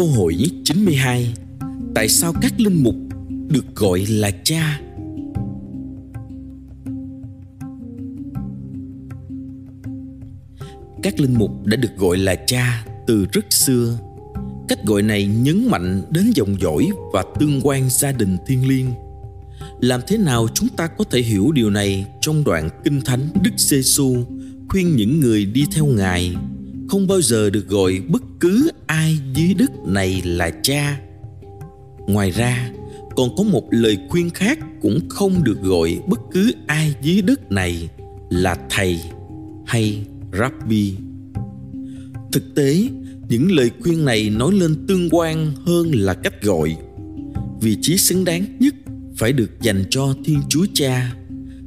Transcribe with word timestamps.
Câu 0.00 0.08
hỏi 0.08 0.36
92 0.64 1.34
Tại 1.94 2.08
sao 2.08 2.32
các 2.42 2.60
linh 2.60 2.82
mục 2.82 2.94
được 3.48 3.76
gọi 3.76 4.06
là 4.08 4.30
cha? 4.44 4.80
Các 11.02 11.20
linh 11.20 11.34
mục 11.38 11.66
đã 11.66 11.76
được 11.76 11.96
gọi 11.96 12.18
là 12.18 12.34
cha 12.46 12.86
từ 13.06 13.26
rất 13.32 13.52
xưa. 13.52 13.98
Cách 14.68 14.78
gọi 14.84 15.02
này 15.02 15.26
nhấn 15.26 15.68
mạnh 15.70 16.02
đến 16.10 16.30
dòng 16.34 16.60
dõi 16.60 16.88
và 17.12 17.24
tương 17.40 17.60
quan 17.62 17.90
gia 17.90 18.12
đình 18.12 18.36
thiên 18.46 18.68
liêng. 18.68 18.90
Làm 19.80 20.00
thế 20.06 20.18
nào 20.18 20.48
chúng 20.54 20.68
ta 20.68 20.86
có 20.86 21.04
thể 21.04 21.20
hiểu 21.20 21.52
điều 21.52 21.70
này 21.70 22.06
trong 22.20 22.44
đoạn 22.44 22.68
Kinh 22.84 23.00
Thánh 23.00 23.28
Đức 23.42 23.52
giê 23.56 23.78
-xu 23.78 24.24
khuyên 24.68 24.96
những 24.96 25.20
người 25.20 25.44
đi 25.44 25.64
theo 25.72 25.86
Ngài 25.86 26.34
không 26.90 27.06
bao 27.06 27.20
giờ 27.20 27.50
được 27.50 27.68
gọi 27.68 28.00
bất 28.08 28.22
cứ 28.40 28.70
ai 28.86 29.18
dưới 29.34 29.54
đất 29.54 29.70
này 29.86 30.22
là 30.24 30.50
cha. 30.62 31.00
Ngoài 32.06 32.30
ra, 32.30 32.70
còn 33.16 33.36
có 33.36 33.42
một 33.42 33.64
lời 33.70 33.98
khuyên 34.08 34.30
khác 34.30 34.58
cũng 34.82 35.08
không 35.08 35.44
được 35.44 35.62
gọi 35.62 35.98
bất 36.06 36.20
cứ 36.32 36.52
ai 36.66 36.94
dưới 37.02 37.22
đất 37.22 37.52
này 37.52 37.88
là 38.30 38.56
thầy 38.70 39.00
hay 39.66 40.06
rabbi. 40.38 40.94
Thực 42.32 42.54
tế, 42.54 42.88
những 43.28 43.52
lời 43.52 43.70
khuyên 43.82 44.04
này 44.04 44.30
nói 44.30 44.52
lên 44.52 44.86
tương 44.88 45.08
quan 45.10 45.52
hơn 45.66 45.94
là 45.94 46.14
cách 46.14 46.42
gọi. 46.42 46.76
Vị 47.60 47.76
trí 47.82 47.96
xứng 47.96 48.24
đáng 48.24 48.44
nhất 48.58 48.74
phải 49.16 49.32
được 49.32 49.50
dành 49.60 49.84
cho 49.90 50.14
thiên 50.24 50.40
chúa 50.48 50.66
cha, 50.74 51.14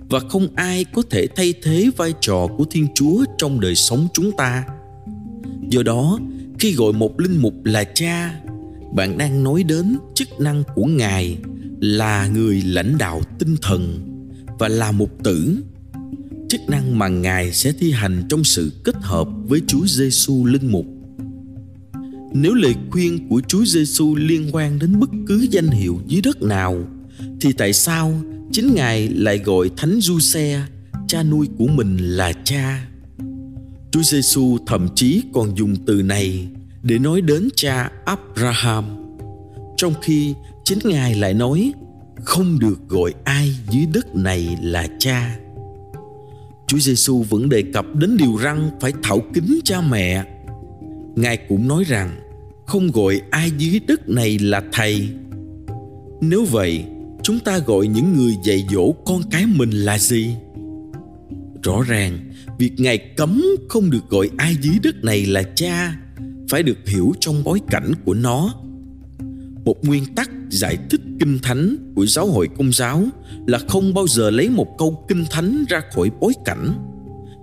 và 0.09 0.19
không 0.19 0.47
ai 0.55 0.85
có 0.93 1.01
thể 1.09 1.27
thay 1.35 1.53
thế 1.63 1.89
vai 1.97 2.13
trò 2.21 2.47
của 2.57 2.65
thiên 2.71 2.87
chúa 2.95 3.25
trong 3.37 3.59
đời 3.59 3.75
sống 3.75 4.07
chúng 4.13 4.31
ta 4.37 4.63
do 5.73 5.83
đó 5.83 6.19
khi 6.59 6.73
gọi 6.73 6.93
một 6.93 7.19
linh 7.19 7.37
mục 7.37 7.65
là 7.65 7.83
cha 7.83 8.39
bạn 8.95 9.17
đang 9.17 9.43
nói 9.43 9.63
đến 9.63 9.97
chức 10.15 10.39
năng 10.39 10.63
của 10.75 10.85
ngài 10.85 11.37
là 11.79 12.27
người 12.27 12.61
lãnh 12.61 12.97
đạo 12.97 13.21
tinh 13.39 13.55
thần 13.61 14.09
và 14.59 14.67
là 14.67 14.91
mục 14.91 15.23
tử 15.23 15.57
chức 16.49 16.61
năng 16.67 16.99
mà 16.99 17.07
ngài 17.07 17.53
sẽ 17.53 17.71
thi 17.71 17.91
hành 17.91 18.23
trong 18.29 18.43
sự 18.43 18.71
kết 18.83 18.95
hợp 19.01 19.27
với 19.47 19.61
Chúa 19.67 19.85
Giêsu 19.85 20.45
linh 20.45 20.71
mục. 20.71 20.85
Nếu 22.33 22.53
lời 22.53 22.75
khuyên 22.91 23.29
của 23.29 23.41
Chúa 23.47 23.65
Giêsu 23.65 24.15
liên 24.15 24.49
quan 24.51 24.79
đến 24.79 24.99
bất 24.99 25.09
cứ 25.27 25.47
danh 25.51 25.67
hiệu 25.67 25.99
dưới 26.07 26.21
đất 26.21 26.41
nào 26.41 26.87
thì 27.41 27.53
tại 27.53 27.73
sao 27.73 28.21
chính 28.51 28.75
ngài 28.75 29.07
lại 29.07 29.37
gọi 29.37 29.69
Thánh 29.77 29.99
Giuse, 30.01 30.61
cha 31.07 31.23
nuôi 31.23 31.47
của 31.57 31.67
mình 31.67 31.97
là 31.97 32.33
cha? 32.33 32.92
Chúa 33.93 34.01
Giêsu 34.01 34.57
thậm 34.65 34.87
chí 34.95 35.23
còn 35.33 35.57
dùng 35.57 35.75
từ 35.85 36.01
này 36.01 36.47
để 36.83 36.99
nói 36.99 37.21
đến 37.21 37.49
cha 37.55 37.91
Abraham. 38.05 38.85
Trong 39.77 39.93
khi 40.01 40.33
chính 40.63 40.79
Ngài 40.83 41.15
lại 41.15 41.33
nói 41.33 41.73
không 42.23 42.59
được 42.59 42.89
gọi 42.89 43.13
ai 43.23 43.55
dưới 43.69 43.85
đất 43.93 44.15
này 44.15 44.57
là 44.61 44.87
cha. 44.99 45.37
Chúa 46.67 46.77
Giêsu 46.77 47.23
vẫn 47.29 47.49
đề 47.49 47.63
cập 47.73 47.85
đến 47.95 48.17
điều 48.17 48.35
răng 48.35 48.69
phải 48.81 48.93
thảo 49.03 49.19
kính 49.33 49.59
cha 49.63 49.81
mẹ. 49.81 50.23
Ngài 51.15 51.37
cũng 51.37 51.67
nói 51.67 51.83
rằng 51.83 52.15
không 52.65 52.91
gọi 52.91 53.21
ai 53.29 53.51
dưới 53.57 53.79
đất 53.87 54.09
này 54.09 54.39
là 54.39 54.63
thầy. 54.71 55.09
Nếu 56.21 56.45
vậy, 56.45 56.85
chúng 57.23 57.39
ta 57.39 57.57
gọi 57.57 57.87
những 57.87 58.13
người 58.13 58.35
dạy 58.43 58.67
dỗ 58.71 58.91
con 59.05 59.21
cái 59.31 59.45
mình 59.45 59.71
là 59.71 59.97
gì? 59.97 60.35
Rõ 61.63 61.81
ràng, 61.87 62.19
việc 62.57 62.71
Ngài 62.77 62.97
cấm 62.97 63.43
không 63.69 63.89
được 63.89 64.09
gọi 64.09 64.29
ai 64.37 64.55
dưới 64.61 64.75
đất 64.83 65.03
này 65.03 65.25
là 65.25 65.43
cha 65.55 65.95
phải 66.49 66.63
được 66.63 66.77
hiểu 66.87 67.13
trong 67.19 67.43
bối 67.43 67.61
cảnh 67.69 67.91
của 68.05 68.13
nó. 68.13 68.53
Một 69.65 69.85
nguyên 69.85 70.15
tắc 70.15 70.31
giải 70.49 70.77
thích 70.89 71.01
kinh 71.19 71.39
thánh 71.43 71.93
của 71.95 72.05
giáo 72.05 72.27
hội 72.27 72.49
công 72.57 72.73
giáo 72.73 73.03
là 73.47 73.59
không 73.67 73.93
bao 73.93 74.07
giờ 74.07 74.29
lấy 74.29 74.49
một 74.49 74.67
câu 74.77 75.05
kinh 75.07 75.25
thánh 75.31 75.65
ra 75.69 75.81
khỏi 75.95 76.11
bối 76.19 76.33
cảnh. 76.45 76.73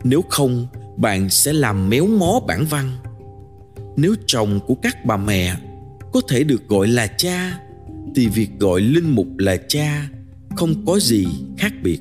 Nếu 0.05 0.23
không, 0.29 0.67
bạn 0.97 1.31
sẽ 1.31 1.53
làm 1.53 1.89
méo 1.89 2.07
mó 2.07 2.41
bản 2.47 2.65
văn. 2.71 2.91
Nếu 3.97 4.15
chồng 4.27 4.61
của 4.67 4.75
các 4.75 5.05
bà 5.05 5.17
mẹ 5.17 5.57
có 6.13 6.21
thể 6.29 6.45
được 6.45 6.69
gọi 6.69 6.89
là 6.89 7.07
cha 7.07 7.61
thì 8.15 8.27
việc 8.27 8.51
gọi 8.59 8.81
linh 8.81 9.15
mục 9.15 9.39
là 9.39 9.57
cha 9.69 10.09
không 10.57 10.87
có 10.87 10.99
gì 11.01 11.27
khác 11.59 11.73
biệt. 11.83 12.01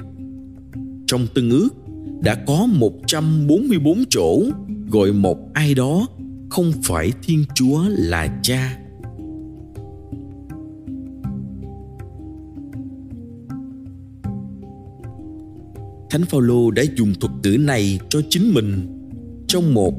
Trong 1.08 1.28
tương 1.34 1.50
ước 1.50 1.70
đã 2.24 2.36
có 2.36 2.66
144 2.66 4.04
chỗ 4.10 4.44
gọi 4.88 5.14
một 5.14 5.38
ai 5.54 5.74
đó 5.74 6.08
không 6.50 6.72
phải 6.84 7.12
Thiên 7.24 7.46
Chúa 7.56 7.84
là 7.88 8.40
cha. 8.44 8.78
Thánh 16.10 16.26
Phaolô 16.26 16.72
đã 16.72 16.84
dùng 16.96 17.14
thuật 17.20 17.34
ngữ 17.44 17.58
này 17.58 18.00
cho 18.10 18.22
chính 18.30 18.54
mình 18.54 18.88
trong 19.48 19.74
một 19.74 19.94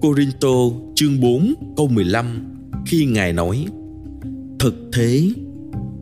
Corinto 0.00 0.48
chương 0.94 1.20
4 1.20 1.54
câu 1.76 1.88
15 1.88 2.56
khi 2.86 3.04
Ngài 3.04 3.32
nói 3.32 3.66
Thực 4.58 4.74
thế, 4.92 5.30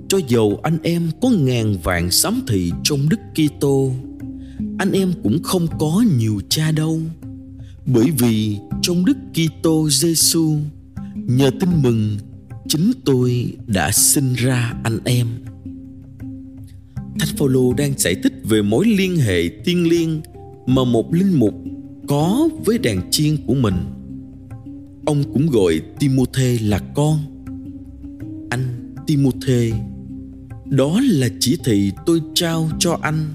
cho 0.09 0.19
dầu 0.29 0.61
anh 0.63 0.79
em 0.83 1.11
có 1.21 1.31
ngàn 1.31 1.77
vạn 1.83 2.11
sám 2.11 2.43
thị 2.49 2.73
trong 2.83 3.09
Đức 3.09 3.21
Kitô 3.35 3.93
anh 4.79 4.93
em 4.93 5.13
cũng 5.23 5.43
không 5.43 5.67
có 5.79 6.05
nhiều 6.19 6.41
cha 6.49 6.71
đâu 6.71 7.01
bởi 7.87 8.11
vì 8.19 8.59
trong 8.83 9.05
Đức 9.05 9.17
Kitô 9.33 9.91
Giêsu 9.91 10.57
nhờ 11.15 11.51
tin 11.61 11.71
mừng 11.83 12.17
chính 12.69 12.93
tôi 13.05 13.57
đã 13.67 13.91
sinh 13.93 14.35
ra 14.35 14.75
anh 14.85 14.99
em. 15.05 15.27
Thánh 17.19 17.37
Phaolô 17.37 17.73
đang 17.73 17.93
giải 17.99 18.15
thích 18.23 18.33
về 18.45 18.63
mối 18.63 18.87
liên 18.87 19.17
hệ 19.17 19.49
thiêng 19.65 19.89
liêng 19.89 20.21
mà 20.67 20.85
một 20.85 21.15
linh 21.15 21.39
mục 21.39 21.55
có 22.09 22.49
với 22.65 22.79
đàn 22.79 23.11
chiên 23.11 23.37
của 23.47 23.55
mình. 23.55 23.75
Ông 25.07 25.33
cũng 25.33 25.47
gọi 25.47 25.81
Timôthê 25.99 26.59
là 26.63 26.79
con. 26.95 27.19
Anh 28.51 28.95
Timôthê, 29.07 29.73
đó 30.65 31.01
là 31.05 31.29
chỉ 31.41 31.59
thị 31.65 31.93
tôi 32.07 32.21
trao 32.35 32.71
cho 32.79 32.99
anh 33.03 33.27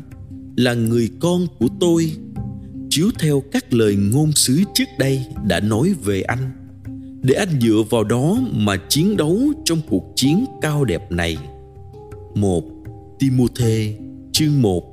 là 0.61 0.73
người 0.73 1.09
con 1.19 1.47
của 1.59 1.67
tôi 1.79 2.11
chiếu 2.89 3.09
theo 3.19 3.43
các 3.51 3.73
lời 3.73 3.95
ngôn 3.95 4.31
sứ 4.31 4.63
trước 4.73 4.85
đây 4.99 5.25
đã 5.47 5.59
nói 5.59 5.93
về 6.03 6.21
anh 6.21 6.51
để 7.21 7.33
anh 7.33 7.59
dựa 7.61 7.83
vào 7.89 8.03
đó 8.03 8.37
mà 8.51 8.77
chiến 8.89 9.17
đấu 9.17 9.39
trong 9.65 9.81
cuộc 9.89 10.13
chiến 10.15 10.45
cao 10.61 10.85
đẹp 10.85 11.11
này. 11.11 11.37
một 12.35 12.63
Timôthê 13.19 13.97
chương 14.31 14.61
1 14.61 14.83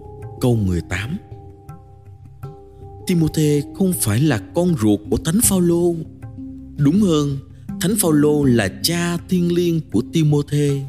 câu 0.41 0.57
18 0.57 1.17
Timôthê 3.07 3.63
không 3.75 3.93
phải 4.01 4.21
là 4.21 4.41
con 4.55 4.75
ruột 4.83 5.01
của 5.11 5.17
Thánh 5.17 5.41
Phaolô. 5.43 5.95
Đúng 6.77 7.01
hơn, 7.01 7.39
Thánh 7.81 7.97
Phaolô 7.97 8.45
là 8.45 8.69
cha 8.83 9.17
thiên 9.29 9.55
liêng 9.55 9.81
của 9.91 10.03
Timôthê. 10.13 10.81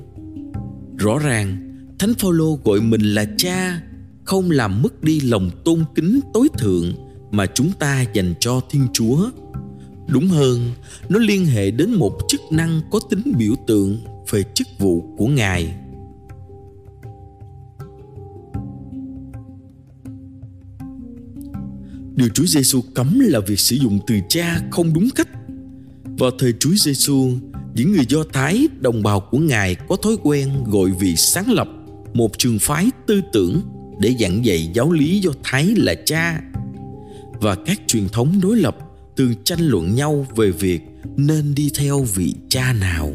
Rõ 0.97 1.19
ràng, 1.19 1.57
Thánh 1.99 2.13
Phaolô 2.13 2.59
gọi 2.63 2.81
mình 2.81 3.01
là 3.01 3.25
cha 3.37 3.81
không 4.29 4.51
làm 4.51 4.81
mất 4.81 5.03
đi 5.03 5.19
lòng 5.19 5.49
tôn 5.63 5.83
kính 5.95 6.19
tối 6.33 6.47
thượng 6.57 6.93
mà 7.31 7.45
chúng 7.45 7.71
ta 7.79 8.05
dành 8.13 8.33
cho 8.39 8.61
Thiên 8.69 8.87
Chúa. 8.93 9.29
Đúng 10.07 10.27
hơn, 10.27 10.71
nó 11.09 11.19
liên 11.19 11.45
hệ 11.45 11.71
đến 11.71 11.93
một 11.93 12.17
chức 12.27 12.41
năng 12.51 12.81
có 12.91 12.99
tính 13.09 13.21
biểu 13.37 13.53
tượng 13.67 13.97
về 14.31 14.43
chức 14.53 14.67
vụ 14.79 15.15
của 15.17 15.27
Ngài. 15.27 15.73
Điều 22.15 22.29
Chúa 22.33 22.45
Giêsu 22.45 22.81
cấm 22.93 23.19
là 23.19 23.39
việc 23.39 23.59
sử 23.59 23.75
dụng 23.75 23.99
từ 24.07 24.15
cha 24.29 24.61
không 24.71 24.93
đúng 24.93 25.09
cách. 25.15 25.29
Vào 26.17 26.31
thời 26.39 26.53
Chúa 26.59 26.73
Giêsu, 26.75 27.31
những 27.75 27.91
người 27.91 28.05
Do 28.09 28.23
Thái 28.33 28.67
đồng 28.79 29.03
bào 29.03 29.19
của 29.19 29.37
Ngài 29.37 29.75
có 29.75 29.95
thói 29.95 30.17
quen 30.23 30.63
gọi 30.67 30.89
vị 30.99 31.15
sáng 31.15 31.51
lập 31.51 31.67
một 32.13 32.37
trường 32.37 32.59
phái 32.59 32.89
tư 33.07 33.21
tưởng 33.33 33.61
để 33.99 34.15
giảng 34.19 34.45
dạy 34.45 34.69
giáo 34.73 34.91
lý 34.91 35.19
Do 35.19 35.31
Thái 35.43 35.73
là 35.77 35.95
cha. 36.05 36.41
Và 37.41 37.55
các 37.55 37.81
truyền 37.87 38.09
thống 38.09 38.39
đối 38.41 38.57
lập 38.57 38.77
thường 39.17 39.33
tranh 39.43 39.59
luận 39.61 39.95
nhau 39.95 40.27
về 40.35 40.51
việc 40.51 40.81
nên 41.17 41.55
đi 41.55 41.71
theo 41.75 42.03
vị 42.03 42.35
cha 42.49 42.73
nào. 42.73 43.13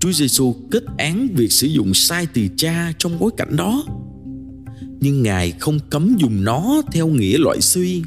Chúa 0.00 0.12
Giêsu 0.12 0.54
kết 0.70 0.82
án 0.98 1.28
việc 1.34 1.52
sử 1.52 1.66
dụng 1.66 1.94
sai 1.94 2.26
từ 2.34 2.48
cha 2.56 2.92
trong 2.98 3.18
bối 3.18 3.30
cảnh 3.36 3.56
đó. 3.56 3.84
Nhưng 5.00 5.22
Ngài 5.22 5.50
không 5.50 5.78
cấm 5.90 6.16
dùng 6.18 6.44
nó 6.44 6.82
theo 6.92 7.06
nghĩa 7.06 7.38
loại 7.38 7.60
suy. 7.60 8.02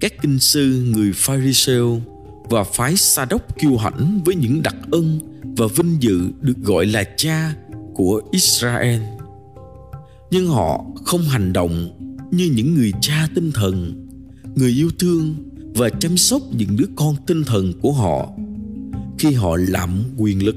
Các 0.00 0.12
kinh 0.22 0.38
sư, 0.38 0.84
người 0.88 1.12
Pharisêu 1.14 2.00
và 2.50 2.64
phái 2.64 2.96
Sa 2.96 3.24
đốc 3.24 3.58
kiêu 3.58 3.76
hãnh 3.76 4.20
với 4.24 4.34
những 4.34 4.62
đặc 4.62 4.76
ân 4.90 5.18
và 5.42 5.66
vinh 5.76 5.96
dự 6.00 6.30
được 6.40 6.58
gọi 6.62 6.86
là 6.86 7.04
cha 7.16 7.54
của 7.94 8.22
Israel. 8.32 9.00
Nhưng 10.30 10.46
họ 10.46 10.84
không 11.04 11.22
hành 11.22 11.52
động 11.52 11.90
như 12.30 12.50
những 12.54 12.74
người 12.74 12.92
cha 13.00 13.28
tinh 13.34 13.52
thần, 13.52 14.06
người 14.54 14.70
yêu 14.70 14.90
thương 14.98 15.34
và 15.74 15.90
chăm 15.90 16.16
sóc 16.16 16.42
những 16.52 16.76
đứa 16.76 16.86
con 16.96 17.16
tinh 17.26 17.44
thần 17.44 17.72
của 17.80 17.92
họ. 17.92 18.32
Khi 19.18 19.32
họ 19.32 19.56
lạm 19.56 20.02
quyền 20.16 20.46
lực 20.46 20.56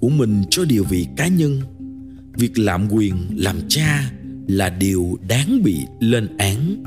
của 0.00 0.08
mình 0.08 0.42
cho 0.50 0.64
điều 0.64 0.84
vị 0.84 1.06
cá 1.16 1.28
nhân 1.28 1.60
việc 2.34 2.58
lạm 2.58 2.88
quyền 2.92 3.14
làm 3.36 3.56
cha 3.68 4.10
là 4.48 4.68
điều 4.68 5.18
đáng 5.28 5.62
bị 5.64 5.86
lên 6.00 6.36
án. 6.36 6.82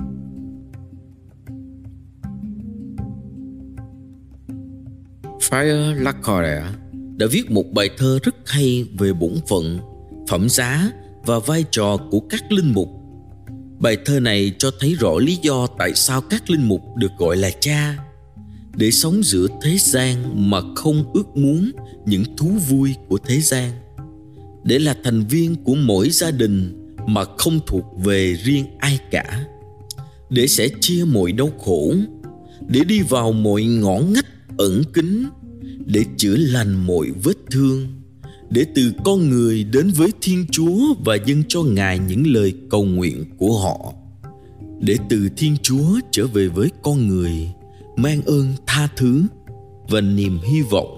Friar 5.39 5.93
Lacordaire 5.93 6.65
đã 7.17 7.25
viết 7.31 7.51
một 7.51 7.73
bài 7.73 7.89
thơ 7.97 8.19
rất 8.23 8.35
hay 8.45 8.87
về 8.99 9.13
bổn 9.13 9.33
phận, 9.49 9.79
phẩm 10.27 10.49
giá 10.49 10.91
và 11.25 11.39
vai 11.39 11.65
trò 11.71 11.97
của 12.11 12.19
các 12.19 12.51
linh 12.51 12.73
mục. 12.73 12.89
Bài 13.79 13.97
thơ 14.05 14.19
này 14.19 14.53
cho 14.57 14.71
thấy 14.79 14.95
rõ 14.95 15.17
lý 15.17 15.37
do 15.41 15.67
tại 15.67 15.93
sao 15.95 16.21
các 16.21 16.49
linh 16.49 16.67
mục 16.67 16.81
được 16.95 17.11
gọi 17.17 17.37
là 17.37 17.49
cha. 17.59 17.97
Để 18.75 18.91
sống 18.91 19.23
giữa 19.23 19.47
thế 19.61 19.77
gian 19.77 20.49
mà 20.49 20.61
không 20.75 21.11
ước 21.13 21.37
muốn 21.37 21.71
những 22.05 22.23
thú 22.37 22.51
vui 22.69 22.95
của 23.07 23.17
thế 23.17 23.41
gian. 23.41 23.71
Để 24.63 24.79
là 24.79 24.95
thành 25.03 25.23
viên 25.27 25.55
của 25.63 25.75
mỗi 25.75 26.09
gia 26.09 26.31
đình 26.31 26.85
mà 27.07 27.23
không 27.37 27.59
thuộc 27.67 27.85
về 28.03 28.33
riêng 28.43 28.65
ai 28.79 28.99
cả. 29.11 29.45
Để 30.29 30.47
sẽ 30.47 30.67
chia 30.81 31.05
mọi 31.05 31.31
đau 31.31 31.49
khổ. 31.59 31.93
Để 32.67 32.83
đi 32.83 33.01
vào 33.01 33.31
mọi 33.31 33.63
ngõ 33.63 33.99
ngách 33.99 34.25
ẩn 34.57 34.83
kín. 34.93 35.23
Để 35.85 36.05
chữa 36.17 36.35
lành 36.35 36.87
mọi 36.87 37.07
vết 37.23 37.37
thương 37.51 38.02
để 38.53 38.65
từ 38.75 38.93
con 39.05 39.29
người 39.29 39.63
đến 39.63 39.91
với 39.95 40.09
thiên 40.21 40.45
chúa 40.51 40.93
và 41.05 41.17
dâng 41.25 41.43
cho 41.47 41.63
ngài 41.63 41.99
những 41.99 42.27
lời 42.27 42.53
cầu 42.69 42.83
nguyện 42.83 43.25
của 43.37 43.59
họ. 43.59 43.93
Để 44.79 44.97
từ 45.09 45.29
thiên 45.37 45.57
chúa 45.61 45.99
trở 46.11 46.27
về 46.27 46.47
với 46.47 46.69
con 46.81 47.07
người, 47.07 47.31
mang 47.95 48.21
ơn 48.21 48.53
tha 48.65 48.87
thứ 48.97 49.23
và 49.89 50.01
niềm 50.01 50.39
hy 50.43 50.61
vọng. 50.61 50.97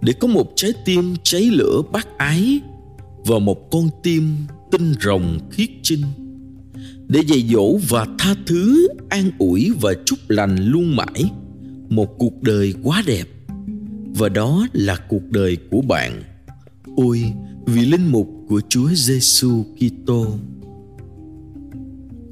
Để 0.00 0.12
có 0.12 0.28
một 0.28 0.52
trái 0.56 0.72
tim 0.84 1.14
cháy 1.22 1.42
lửa 1.42 1.82
bác 1.92 2.18
ái 2.18 2.60
và 3.26 3.38
một 3.38 3.70
con 3.70 3.88
tim 4.02 4.36
tinh 4.70 4.94
rồng 5.00 5.38
khiết 5.50 5.68
chinh. 5.82 6.02
Để 7.08 7.20
dạy 7.26 7.44
dỗ 7.52 7.78
và 7.88 8.06
tha 8.18 8.34
thứ, 8.46 8.88
an 9.08 9.30
ủi 9.38 9.72
và 9.80 9.94
chúc 10.06 10.18
lành 10.28 10.56
luôn 10.56 10.96
mãi 10.96 11.30
một 11.88 12.18
cuộc 12.18 12.42
đời 12.42 12.74
quá 12.82 13.02
đẹp. 13.06 13.24
Và 14.14 14.28
đó 14.28 14.66
là 14.72 14.96
cuộc 15.08 15.30
đời 15.30 15.56
của 15.70 15.80
bạn 15.80 16.22
ôi 16.98 17.32
vì 17.66 17.86
linh 17.86 18.12
mục 18.12 18.28
của 18.48 18.60
Chúa 18.68 18.88
Giêsu 18.94 19.64
Kitô. 19.76 20.26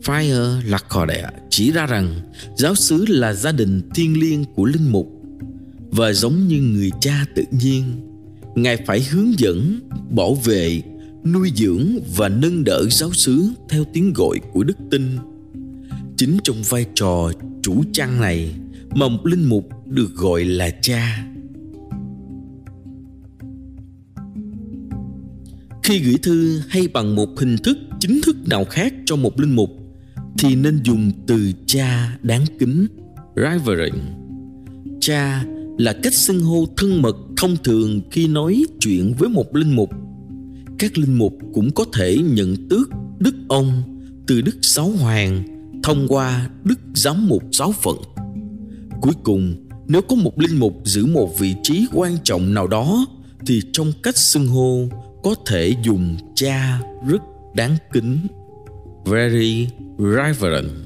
Fire 0.02 0.60
Lacordaire 0.64 1.28
chỉ 1.50 1.72
ra 1.72 1.86
rằng 1.86 2.20
giáo 2.56 2.74
xứ 2.74 3.04
là 3.08 3.32
gia 3.32 3.52
đình 3.52 3.80
thiêng 3.94 4.20
liêng 4.20 4.44
của 4.44 4.64
linh 4.64 4.92
mục 4.92 5.22
và 5.90 6.12
giống 6.12 6.48
như 6.48 6.60
người 6.60 6.90
cha 7.00 7.24
tự 7.34 7.44
nhiên, 7.50 7.84
Ngài 8.54 8.76
phải 8.76 9.02
hướng 9.10 9.38
dẫn, 9.38 9.80
bảo 10.10 10.34
vệ, 10.34 10.82
nuôi 11.24 11.52
dưỡng 11.56 11.86
và 12.16 12.28
nâng 12.28 12.64
đỡ 12.64 12.84
giáo 12.90 13.12
xứ 13.12 13.48
theo 13.68 13.84
tiếng 13.92 14.12
gọi 14.12 14.38
của 14.52 14.64
đức 14.64 14.76
tin. 14.90 15.02
Chính 16.16 16.38
trong 16.44 16.56
vai 16.68 16.86
trò 16.94 17.32
chủ 17.62 17.82
trang 17.92 18.20
này 18.20 18.54
mà 18.90 19.08
một 19.08 19.26
linh 19.26 19.44
mục 19.44 19.68
được 19.86 20.14
gọi 20.14 20.44
là 20.44 20.70
cha. 20.70 21.26
Khi 25.86 25.98
gửi 25.98 26.18
thư 26.22 26.60
hay 26.68 26.88
bằng 26.88 27.14
một 27.14 27.28
hình 27.40 27.56
thức 27.58 27.78
chính 28.00 28.20
thức 28.22 28.36
nào 28.48 28.64
khác 28.64 28.94
cho 29.06 29.16
một 29.16 29.40
linh 29.40 29.56
mục 29.56 29.70
thì 30.38 30.54
nên 30.54 30.80
dùng 30.84 31.10
từ 31.26 31.52
cha 31.66 32.18
đáng 32.22 32.44
kính, 32.58 32.86
reverend. 33.36 33.94
Cha 35.00 35.44
là 35.78 35.92
cách 36.02 36.14
xưng 36.14 36.40
hô 36.40 36.66
thân 36.76 37.02
mật 37.02 37.16
thông 37.36 37.56
thường 37.64 38.00
khi 38.10 38.28
nói 38.28 38.64
chuyện 38.80 39.14
với 39.18 39.28
một 39.28 39.56
linh 39.56 39.76
mục. 39.76 39.90
Các 40.78 40.98
linh 40.98 41.18
mục 41.18 41.38
cũng 41.54 41.70
có 41.74 41.84
thể 41.92 42.18
nhận 42.18 42.68
tước 42.68 42.88
đức 43.18 43.34
ông 43.48 43.82
từ 44.26 44.40
đức 44.40 44.56
giáo 44.62 44.88
hoàng 44.88 45.42
thông 45.82 46.08
qua 46.08 46.50
đức 46.64 46.78
giám 46.94 47.28
mục 47.28 47.42
giáo 47.52 47.72
phận. 47.72 47.96
Cuối 49.00 49.14
cùng, 49.22 49.54
nếu 49.88 50.02
có 50.02 50.16
một 50.16 50.40
linh 50.40 50.60
mục 50.60 50.80
giữ 50.84 51.06
một 51.06 51.38
vị 51.38 51.54
trí 51.62 51.86
quan 51.92 52.16
trọng 52.24 52.54
nào 52.54 52.66
đó 52.66 53.06
thì 53.46 53.60
trong 53.72 53.92
cách 54.02 54.16
xưng 54.16 54.46
hô 54.46 54.88
có 55.26 55.34
thể 55.46 55.74
dùng 55.82 56.16
cha 56.34 56.80
rất 57.08 57.22
đáng 57.54 57.76
kính. 57.92 58.26
Very 59.04 59.68
reverent 59.98 60.85